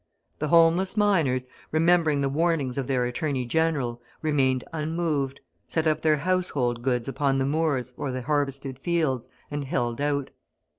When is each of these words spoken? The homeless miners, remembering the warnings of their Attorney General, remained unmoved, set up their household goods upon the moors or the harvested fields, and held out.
The 0.39 0.47
homeless 0.47 0.97
miners, 0.97 1.45
remembering 1.71 2.21
the 2.21 2.27
warnings 2.27 2.79
of 2.79 2.87
their 2.87 3.05
Attorney 3.05 3.45
General, 3.45 4.01
remained 4.23 4.63
unmoved, 4.73 5.41
set 5.67 5.85
up 5.85 6.01
their 6.01 6.17
household 6.17 6.81
goods 6.81 7.07
upon 7.07 7.37
the 7.37 7.45
moors 7.45 7.93
or 7.97 8.11
the 8.11 8.23
harvested 8.23 8.79
fields, 8.79 9.29
and 9.51 9.63
held 9.63 10.01
out. 10.01 10.31